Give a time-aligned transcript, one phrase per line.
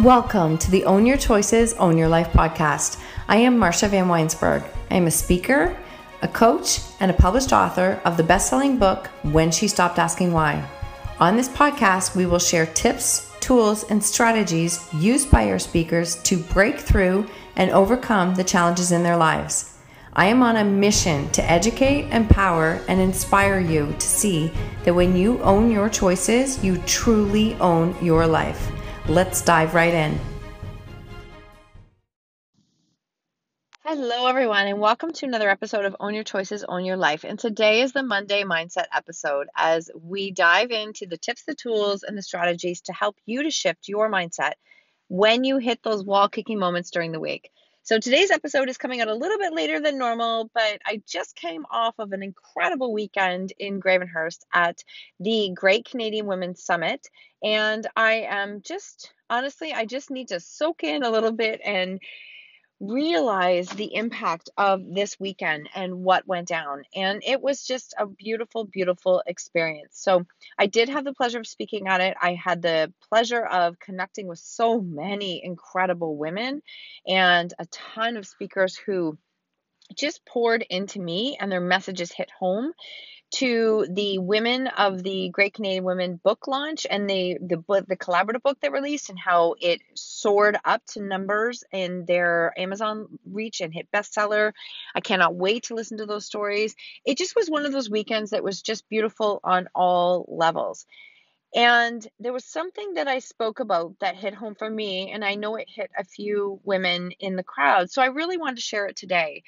[0.00, 2.98] Welcome to the Own Your Choices, Own Your Life podcast.
[3.28, 4.64] I am Marcia Van Weinsberg.
[4.90, 5.76] I am a speaker,
[6.22, 10.32] a coach, and a published author of the best selling book, When She Stopped Asking
[10.32, 10.66] Why.
[11.18, 16.38] On this podcast, we will share tips, tools, and strategies used by our speakers to
[16.38, 17.26] break through
[17.56, 19.76] and overcome the challenges in their lives.
[20.14, 24.50] I am on a mission to educate, empower, and inspire you to see
[24.84, 28.72] that when you own your choices, you truly own your life.
[29.08, 30.20] Let's dive right in.
[33.82, 37.24] Hello, everyone, and welcome to another episode of Own Your Choices, Own Your Life.
[37.24, 42.04] And today is the Monday Mindset episode as we dive into the tips, the tools,
[42.04, 44.52] and the strategies to help you to shift your mindset
[45.08, 47.50] when you hit those wall kicking moments during the week.
[47.90, 51.34] So today's episode is coming out a little bit later than normal, but I just
[51.34, 54.84] came off of an incredible weekend in Gravenhurst at
[55.18, 57.08] the Great Canadian Women's Summit.
[57.42, 61.98] And I am just, honestly, I just need to soak in a little bit and
[62.80, 66.82] realize the impact of this weekend and what went down.
[66.94, 69.90] And it was just a beautiful, beautiful experience.
[69.92, 70.26] So
[70.58, 72.16] I did have the pleasure of speaking at it.
[72.20, 76.62] I had the pleasure of connecting with so many incredible women
[77.06, 79.18] and a ton of speakers who
[79.96, 82.72] just poured into me and their messages hit home
[83.32, 87.96] to the women of the Great Canadian Women book launch and the the book the
[87.96, 93.60] collaborative book they released and how it soared up to numbers in their Amazon reach
[93.60, 94.52] and hit bestseller.
[94.94, 96.74] I cannot wait to listen to those stories.
[97.04, 100.86] It just was one of those weekends that was just beautiful on all levels.
[101.54, 105.34] And there was something that I spoke about that hit home for me, and I
[105.34, 107.90] know it hit a few women in the crowd.
[107.90, 109.42] So I really wanted to share it today.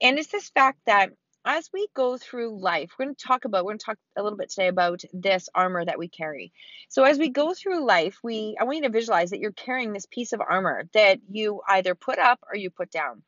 [0.00, 1.10] And it's this fact that
[1.44, 4.22] as we go through life, we're going to talk about, we're going to talk a
[4.22, 6.52] little bit today about this armor that we carry.
[6.88, 9.92] So as we go through life, we, I want you to visualize that you're carrying
[9.92, 13.22] this piece of armor that you either put up or you put down.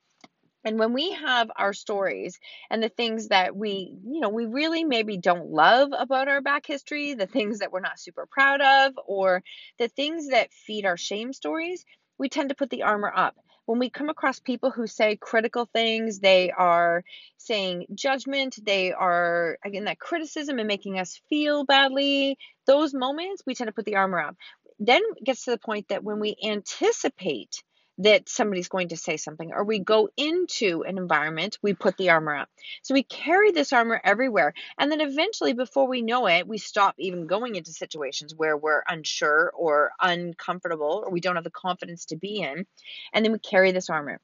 [0.65, 2.39] And when we have our stories
[2.71, 6.67] and the things that we, you know, we really maybe don't love about our back
[6.67, 9.43] history, the things that we're not super proud of, or
[9.79, 11.85] the things that feed our shame stories,
[12.19, 13.35] we tend to put the armor up
[13.67, 17.03] when we come across people who say critical things, they are
[17.39, 22.37] saying judgment, they are, again, that criticism and making us feel badly,
[22.67, 24.37] those moments, we tend to put the armor up.
[24.79, 27.63] Then it gets to the point that when we anticipate
[27.99, 32.11] that somebody's going to say something, or we go into an environment, we put the
[32.11, 32.49] armor up.
[32.83, 34.53] So we carry this armor everywhere.
[34.79, 38.83] And then eventually, before we know it, we stop even going into situations where we're
[38.89, 42.67] unsure or uncomfortable or we don't have the confidence to be in.
[43.13, 44.21] And then we carry this armor.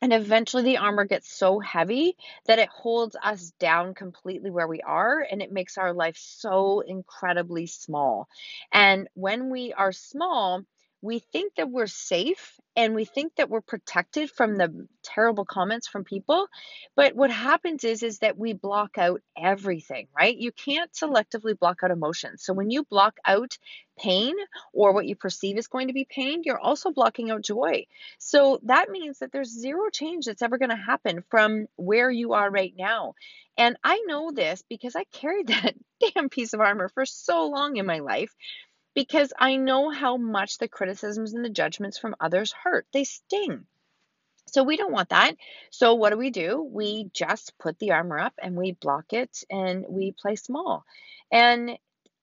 [0.00, 2.16] And eventually, the armor gets so heavy
[2.46, 6.80] that it holds us down completely where we are and it makes our life so
[6.80, 8.28] incredibly small.
[8.72, 10.62] And when we are small,
[11.02, 15.88] we think that we're safe and we think that we're protected from the terrible comments
[15.88, 16.46] from people
[16.96, 20.36] but what happens is is that we block out everything right?
[20.36, 22.42] You can't selectively block out emotions.
[22.42, 23.56] So when you block out
[23.98, 24.34] pain
[24.72, 27.86] or what you perceive is going to be pain you're also blocking out joy.
[28.18, 32.32] So that means that there's zero change that's ever going to happen from where you
[32.34, 33.14] are right now.
[33.56, 35.74] And i know this because i carried that
[36.14, 38.32] damn piece of armor for so long in my life
[38.94, 42.86] because I know how much the criticisms and the judgments from others hurt.
[42.92, 43.66] They sting.
[44.46, 45.36] So we don't want that.
[45.70, 46.62] So what do we do?
[46.62, 50.84] We just put the armor up and we block it and we play small.
[51.30, 51.78] And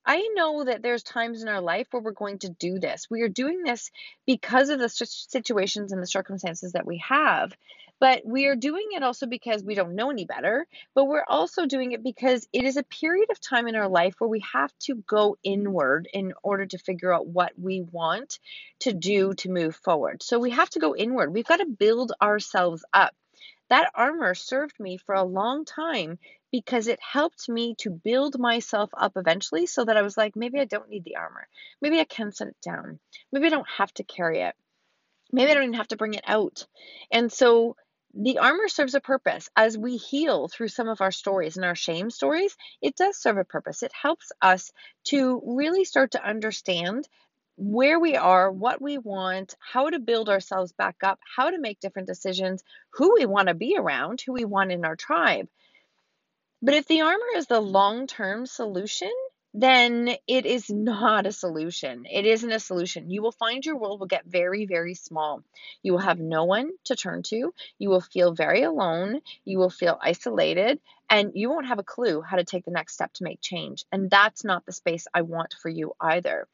[0.05, 3.07] I know that there's times in our life where we're going to do this.
[3.09, 3.91] We are doing this
[4.25, 7.53] because of the situations and the circumstances that we have.
[7.99, 11.65] But we are doing it also because we don't know any better, but we're also
[11.65, 14.71] doing it because it is a period of time in our life where we have
[14.81, 18.39] to go inward in order to figure out what we want
[18.81, 20.21] to do to move forward.
[20.21, 21.33] So we have to go inward.
[21.33, 23.15] We've got to build ourselves up.
[23.69, 26.19] That armor served me for a long time
[26.51, 30.59] because it helped me to build myself up eventually so that I was like, maybe
[30.59, 31.47] I don't need the armor.
[31.81, 32.99] Maybe I can set it down.
[33.31, 34.55] Maybe I don't have to carry it.
[35.31, 36.65] Maybe I don't even have to bring it out.
[37.11, 37.75] And so
[38.15, 41.75] the armor serves a purpose as we heal through some of our stories and our
[41.75, 42.55] shame stories.
[42.81, 43.83] It does serve a purpose.
[43.83, 44.71] It helps us
[45.05, 47.07] to really start to understand
[47.57, 51.79] where we are, what we want, how to build ourselves back up, how to make
[51.79, 55.47] different decisions, who we want to be around, who we want in our tribe.
[56.61, 59.11] But if the armor is the long term solution,
[59.57, 62.05] then it is not a solution.
[62.11, 63.09] It isn't a solution.
[63.09, 65.43] You will find your world will get very, very small.
[65.81, 67.53] You will have no one to turn to.
[67.79, 69.21] You will feel very alone.
[69.45, 72.95] You will feel isolated, and you won't have a clue how to take the next
[72.95, 73.85] step to make change.
[73.93, 76.47] And that's not the space I want for you either.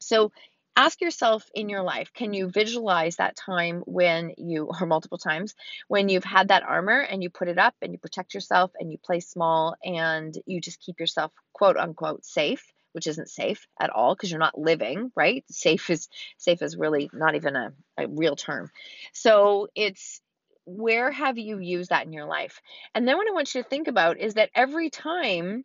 [0.00, 0.32] So,
[0.76, 5.54] ask yourself in your life can you visualize that time when you or multiple times
[5.88, 8.90] when you've had that armor and you put it up and you protect yourself and
[8.90, 13.90] you play small and you just keep yourself quote unquote safe which isn't safe at
[13.90, 15.44] all because you're not living right?
[15.50, 16.08] Safe is
[16.38, 18.70] safe is really not even a, a real term.
[19.12, 20.20] So it's
[20.64, 22.60] where have you used that in your life?
[22.94, 25.64] And then what i want you to think about is that every time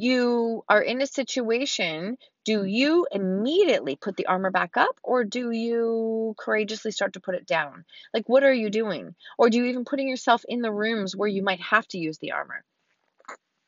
[0.00, 2.68] you are in a situation, do mm-hmm.
[2.68, 7.46] you immediately put the armor back up or do you courageously start to put it
[7.46, 7.84] down?
[8.14, 9.14] Like, what are you doing?
[9.38, 12.18] Or do you even putting yourself in the rooms where you might have to use
[12.18, 12.64] the armor?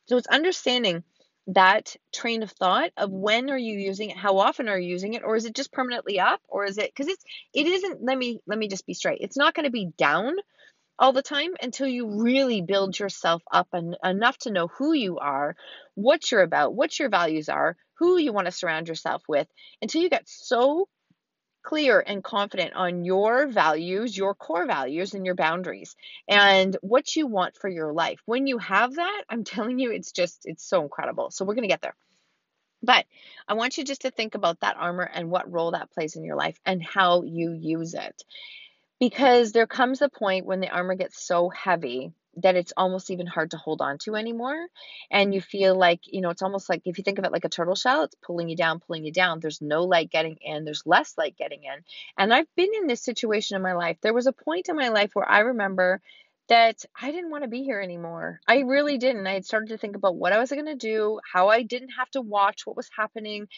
[0.06, 1.04] So it's understanding
[1.48, 5.14] that train of thought of when are you using it how often are you using
[5.14, 8.18] it or is it just permanently up or is it because it's it isn't let
[8.18, 10.34] me let me just be straight it's not going to be down
[10.98, 15.18] all the time until you really build yourself up and enough to know who you
[15.18, 15.54] are,
[15.94, 19.46] what you're about, what your values are, who you want to surround yourself with,
[19.80, 20.88] until you get so
[21.62, 25.94] clear and confident on your values, your core values, and your boundaries,
[26.28, 28.20] and what you want for your life.
[28.26, 31.30] When you have that, I'm telling you, it's just, it's so incredible.
[31.30, 31.96] So we're going to get there.
[32.82, 33.06] But
[33.48, 36.24] I want you just to think about that armor and what role that plays in
[36.24, 38.22] your life and how you use it
[39.00, 42.12] because there comes a point when the armor gets so heavy
[42.42, 44.66] that it's almost even hard to hold on to anymore.
[45.10, 47.44] And you feel like you know it's almost like if you think of it like
[47.44, 49.40] a turtle shell it's pulling you down pulling you down.
[49.40, 50.64] There's no light getting in.
[50.64, 51.84] There's less light getting in.
[52.16, 53.98] And i've been in this situation in my life.
[54.02, 56.00] There was a point in my life where i remember
[56.48, 58.40] that I didn't want to be here anymore.
[58.48, 59.26] I really didn't.
[59.26, 61.90] I had started to think about what I was going to do, how I didn't
[61.90, 63.48] have to watch what was happening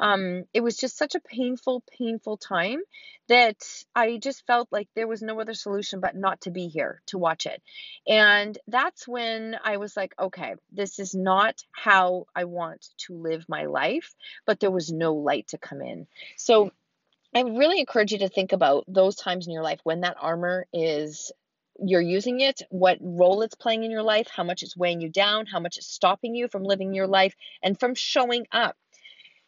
[0.00, 2.80] um, it was just such a painful, painful time
[3.28, 3.58] that
[3.94, 7.18] I just felt like there was no other solution but not to be here to
[7.18, 7.62] watch it.
[8.08, 13.44] And that's when I was like, okay, this is not how I want to live
[13.46, 14.14] my life,
[14.46, 16.06] but there was no light to come in.
[16.36, 16.72] So
[17.34, 20.66] I really encourage you to think about those times in your life when that armor
[20.72, 21.30] is
[21.82, 25.08] you're using it, what role it's playing in your life, how much it's weighing you
[25.08, 28.76] down, how much it's stopping you from living your life and from showing up.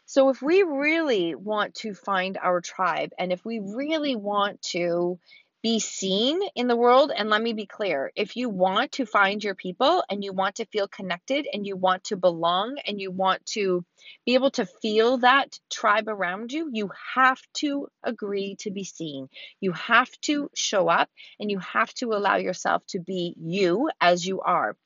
[0.07, 5.19] So, if we really want to find our tribe and if we really want to
[5.63, 9.43] be seen in the world, and let me be clear if you want to find
[9.45, 13.13] your people and you want to feel connected and you want to belong and you
[13.13, 13.85] want to
[14.27, 19.29] be able to feel that tribe around you, you have to agree to be seen.
[19.61, 21.09] You have to show up
[21.39, 24.77] and you have to allow yourself to be you as you are.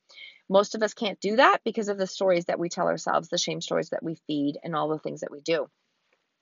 [0.49, 3.39] Most of us can't do that because of the stories that we tell ourselves, the
[3.39, 5.69] shame stories that we feed, and all the things that we do.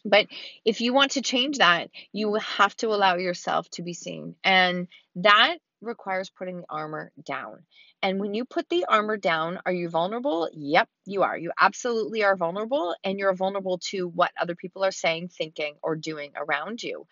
[0.04, 0.26] But
[0.64, 4.36] if you want to change that, you have to allow yourself to be seen.
[4.44, 7.64] And that requires putting the armor down.
[8.02, 10.50] And when you put the armor down, are you vulnerable?
[10.52, 11.36] Yep, you are.
[11.38, 15.96] You absolutely are vulnerable, and you're vulnerable to what other people are saying, thinking, or
[15.96, 17.06] doing around you.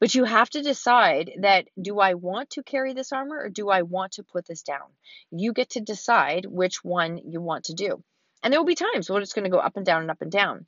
[0.00, 3.70] But you have to decide that do I want to carry this armor or do
[3.70, 4.86] I want to put this down?
[5.30, 8.02] You get to decide which one you want to do.
[8.42, 10.20] And there will be times when it's going to go up and down and up
[10.20, 10.66] and down.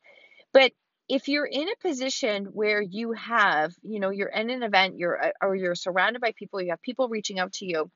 [0.52, 0.72] But
[1.08, 5.26] if you're in a position where you have, you know, you're in an event, you're
[5.26, 7.90] uh, or you're surrounded by people, you have people reaching out to you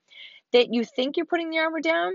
[0.52, 2.12] that you think you're putting the armor down,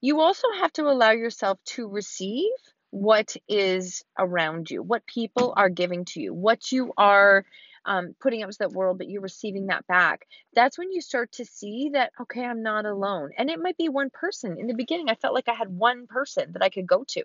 [0.00, 2.50] you also have to allow yourself to receive
[2.90, 7.44] what is around you, what people are giving to you, what you are
[7.88, 10.26] um, putting out to that world, but you're receiving that back.
[10.54, 13.30] That's when you start to see that, okay, I'm not alone.
[13.36, 14.58] And it might be one person.
[14.58, 17.24] In the beginning, I felt like I had one person that I could go to.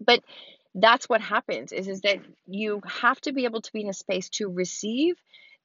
[0.00, 0.24] But
[0.74, 3.94] that's what happens is, is that you have to be able to be in a
[3.94, 5.16] space to receive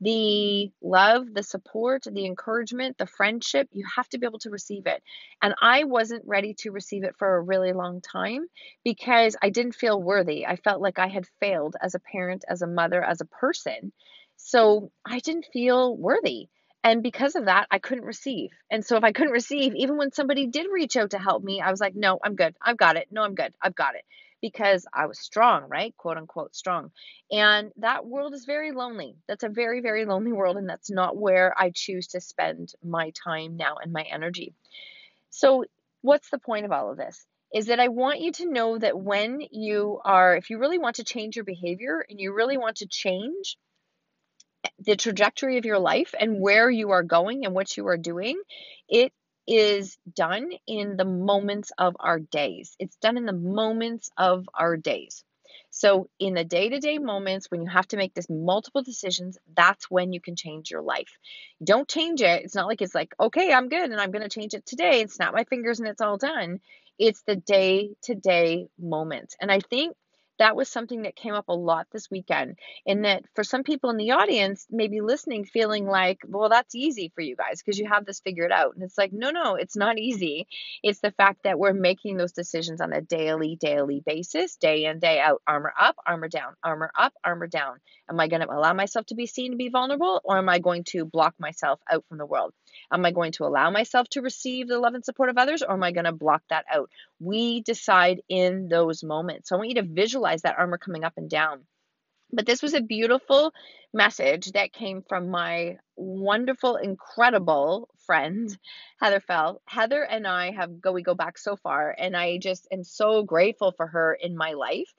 [0.03, 4.85] the love, the support, the encouragement, the friendship, you have to be able to receive
[4.85, 5.01] it.
[5.41, 8.47] And I wasn't ready to receive it for a really long time
[8.83, 10.45] because I didn't feel worthy.
[10.45, 13.93] I felt like I had failed as a parent, as a mother, as a person.
[14.35, 16.49] So I didn't feel worthy.
[16.83, 18.49] And because of that, I couldn't receive.
[18.69, 21.61] And so if I couldn't receive, even when somebody did reach out to help me,
[21.61, 22.55] I was like, no, I'm good.
[22.61, 23.07] I've got it.
[23.09, 23.53] No, I'm good.
[23.61, 24.03] I've got it
[24.43, 25.95] because I was strong, right?
[25.95, 26.91] Quote unquote strong.
[27.31, 29.15] And that world is very lonely.
[29.25, 30.57] That's a very, very lonely world.
[30.57, 34.53] And that's not where I choose to spend my time now and my energy.
[35.29, 35.63] So,
[36.01, 37.25] what's the point of all of this?
[37.55, 40.97] Is that I want you to know that when you are, if you really want
[40.97, 43.55] to change your behavior and you really want to change
[44.79, 48.41] the trajectory of your life and where you are going and what you are doing,
[48.89, 49.13] it
[49.47, 52.75] is done in the moments of our days.
[52.79, 55.23] It's done in the moments of our days.
[55.69, 59.37] So, in the day to day moments when you have to make this multiple decisions,
[59.55, 61.17] that's when you can change your life.
[61.63, 62.43] Don't change it.
[62.43, 65.01] It's not like it's like, okay, I'm good and I'm going to change it today
[65.01, 66.59] and snap my fingers and it's all done.
[66.99, 69.35] It's the day to day moments.
[69.41, 69.95] And I think
[70.39, 72.57] that was something that came up a lot this weekend.
[72.85, 73.03] In mm.
[73.03, 77.21] that, for some people in the audience, maybe listening, feeling like, well, that's easy for
[77.21, 78.75] you guys because you have this figured out.
[78.75, 80.47] And it's like, no, no, it's not easy.
[80.81, 84.99] It's the fact that we're making those decisions on a daily, daily basis, day in,
[84.99, 85.41] day out.
[85.47, 87.77] Armor up, armor down, armor up, armor down.
[88.09, 90.59] Am I going to allow myself to be seen to be vulnerable or am I
[90.59, 92.53] going to block myself out from the world?
[92.91, 95.73] Am I going to allow myself to receive the love and support of others or
[95.73, 96.89] am I going to block that out?
[97.19, 99.49] We decide in those moments.
[99.49, 101.65] So I want you to visualize that armor coming up and down.
[102.35, 103.53] But this was a beautiful
[103.93, 108.49] message that came from my wonderful, incredible friend,
[108.99, 109.61] Heather Fell.
[109.67, 113.21] Heather and I have go we go back so far, and I just am so
[113.21, 114.91] grateful for her in my life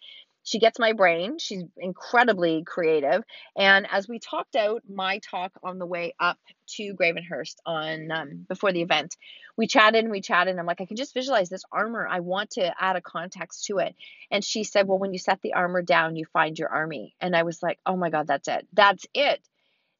[0.45, 1.39] she gets my brain.
[1.39, 3.25] She's incredibly creative.
[3.57, 6.39] And as we talked out my talk on the way up
[6.77, 9.17] to Gravenhurst on um, before the event,
[9.57, 10.53] we chatted and we chatted.
[10.53, 12.09] And I'm like, I can just visualize this armor.
[12.09, 13.97] I want to add a context to it.
[14.31, 17.17] And she said, Well, when you set the armor down, you find your army.
[17.21, 18.67] And I was like, Oh my God, that's it.
[18.73, 19.41] That's it.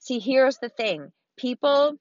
[0.01, 1.97] See, here's the thing people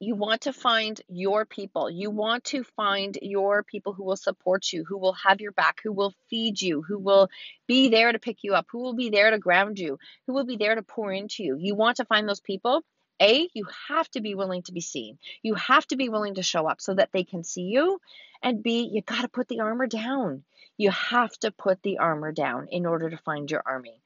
[0.00, 1.88] you want to find your people.
[1.90, 5.80] You want to find your people who will support you, who will have your back,
[5.82, 7.28] who will feed you, who will
[7.66, 10.44] be there to pick you up, who will be there to ground you, who will
[10.44, 11.56] be there to pour into you.
[11.58, 12.82] You want to find those people.
[13.22, 15.18] A, you have to be willing to be seen.
[15.42, 18.00] You have to be willing to show up so that they can see you.
[18.42, 20.42] And B, you got to put the armor down.
[20.76, 24.02] You have to put the armor down in order to find your army.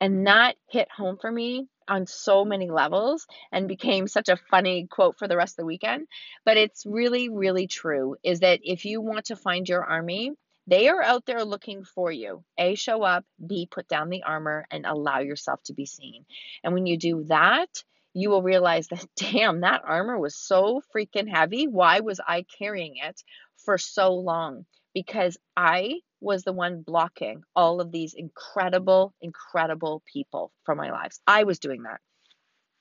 [0.00, 4.86] And that hit home for me on so many levels and became such a funny
[4.90, 6.06] quote for the rest of the weekend.
[6.44, 10.32] But it's really, really true is that if you want to find your army,
[10.66, 12.42] they are out there looking for you.
[12.58, 16.26] A, show up, B, put down the armor and allow yourself to be seen.
[16.64, 17.84] And when you do that,
[18.14, 21.68] you will realize that, damn, that armor was so freaking heavy.
[21.68, 23.22] Why was I carrying it
[23.64, 24.66] for so long?
[24.96, 31.20] Because I was the one blocking all of these incredible, incredible people from my lives.
[31.26, 32.00] I was doing that.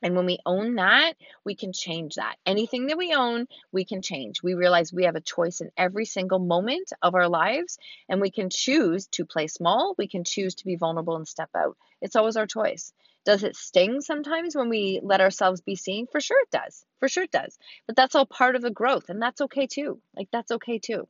[0.02, 2.38] And when we own that, we can change that.
[2.46, 4.42] Anything that we own, we can change.
[4.42, 8.32] We realize we have a choice in every single moment of our lives, and we
[8.32, 9.94] can choose to play small.
[9.98, 11.76] We can choose to be vulnerable and step out.
[12.02, 12.94] It's always our choice.
[13.26, 16.08] Does it sting sometimes when we let ourselves be seen?
[16.08, 16.86] For sure it does.
[17.02, 17.58] For sure it does.
[17.88, 20.00] But that's all part of the growth, and that's okay too.
[20.16, 21.10] Like, that's okay too.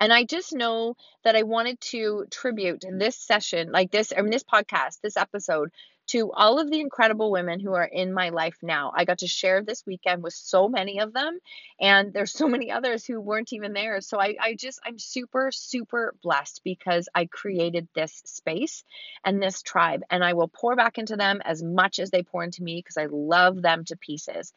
[0.00, 2.98] And I just know that I wanted to tribute mm.
[2.98, 5.70] this session, like this, I mean, this podcast, this episode,
[6.08, 8.92] to all of the incredible women who are in my life now.
[8.96, 11.38] I got to share this weekend with so many of them,
[11.80, 14.00] and there's so many others who weren't even there.
[14.00, 18.82] So I, I just, I'm super, super blessed because I created this space
[19.24, 22.42] and this tribe, and I will pour back into them as much as they pour
[22.42, 24.52] into me because I love them to pieces.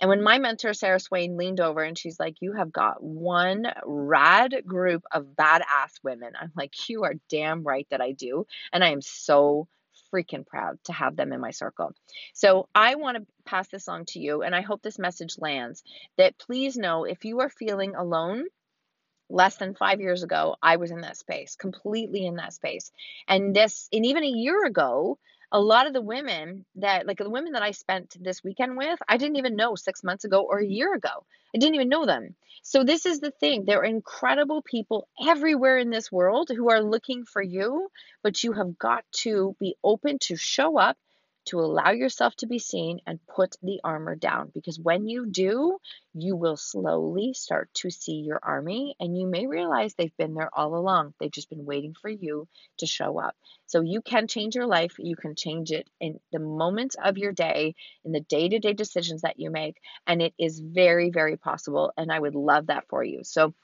[0.00, 3.66] And when my mentor, Sarah Swain, leaned over and she's like, You have got one
[3.84, 6.32] rad group of badass women.
[6.40, 8.46] I'm like, You are damn right that I do.
[8.72, 9.68] And I am so
[10.12, 11.92] freaking proud to have them in my circle.
[12.32, 15.82] So I want to pass this on to you, and I hope this message lands
[16.16, 18.44] that please know if you are feeling alone,
[19.30, 22.90] less than five years ago, I was in that space, completely in that space.
[23.26, 25.18] And this, and even a year ago,
[25.50, 28.98] a lot of the women that like the women that I spent this weekend with,
[29.08, 31.24] I didn't even know 6 months ago or a year ago.
[31.54, 32.34] I didn't even know them.
[32.62, 33.64] So this is the thing.
[33.64, 37.88] There are incredible people everywhere in this world who are looking for you,
[38.22, 40.98] but you have got to be open to show up
[41.48, 44.50] to allow yourself to be seen and put the armor down.
[44.54, 45.78] Because when you do,
[46.14, 50.50] you will slowly start to see your army and you may realize they've been there
[50.52, 51.14] all along.
[51.18, 52.46] They've just been waiting for you
[52.78, 53.34] to show up.
[53.66, 54.94] So you can change your life.
[54.98, 57.74] You can change it in the moments of your day,
[58.04, 59.76] in the day to day decisions that you make.
[60.06, 61.92] And it is very, very possible.
[61.96, 63.20] And I would love that for you.
[63.24, 63.54] So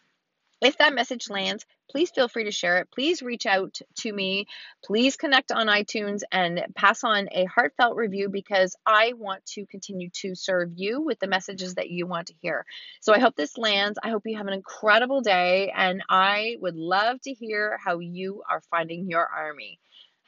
[0.67, 2.89] if that message lands, please feel free to share it.
[2.93, 4.47] Please reach out to me.
[4.85, 10.11] Please connect on iTunes and pass on a heartfelt review because I want to continue
[10.21, 12.65] to serve you with the messages that you want to hear.
[13.01, 13.99] So I hope this lands.
[14.03, 18.43] I hope you have an incredible day, and I would love to hear how you
[18.51, 19.79] are finding your army.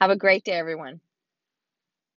[0.00, 1.00] Have a great day, everyone.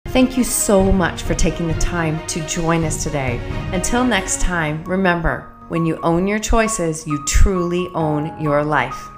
[0.07, 3.39] Thank you so much for taking the time to join us today.
[3.71, 9.09] Until next time, remember, when you own your choices, you truly own your life.